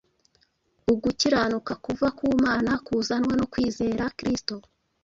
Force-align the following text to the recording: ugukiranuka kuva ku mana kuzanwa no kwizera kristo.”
ugukiranuka 0.91 1.73
kuva 1.85 2.07
ku 2.17 2.25
mana 2.45 2.71
kuzanwa 2.85 3.33
no 3.39 3.45
kwizera 3.51 4.03
kristo.” 4.17 4.55